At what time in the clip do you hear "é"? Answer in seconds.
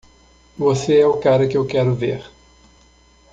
0.99-1.05